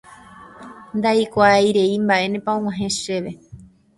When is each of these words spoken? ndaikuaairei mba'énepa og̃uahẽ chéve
ndaikuaairei 0.97 1.93
mba'énepa 2.03 2.51
og̃uahẽ 2.57 2.91
chéve 3.01 3.31